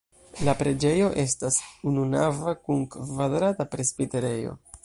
La 0.47 0.53
preĝejo 0.61 1.09
estas 1.25 1.59
ununava 1.93 2.57
kun 2.65 2.85
kvadrata 2.97 3.73
presbiterejo. 3.77 4.61